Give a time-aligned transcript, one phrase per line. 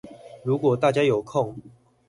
[0.43, 1.55] 如果大家有空